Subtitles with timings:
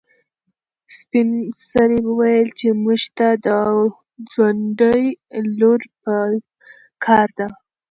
[0.97, 1.29] سپین
[1.69, 3.47] سرې وویل چې موږ ته د
[4.31, 5.03] ځونډي
[5.59, 6.15] لور په
[7.05, 7.47] کار ده.